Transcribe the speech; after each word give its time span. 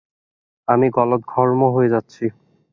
আমি 0.67 0.87
গলদঘর্ম 0.89 1.61
হয়ে 1.75 1.91
যাচ্ছি। 1.93 2.25